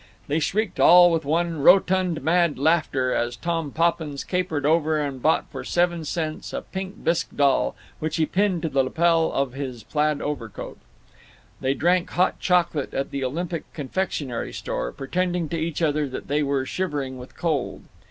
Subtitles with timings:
[0.25, 5.47] They shrieked all with one rotund mad laughter as Tom Poppins capered over and bought
[5.51, 9.83] for seven cents a pink bisque doll, which he pinned to the lapel of his
[9.83, 10.79] plaid overcoat.
[11.59, 16.41] They drank hot chocolate at the Olympic Confectionery Store, pretending to each other that they
[16.41, 17.83] were shivering with cold.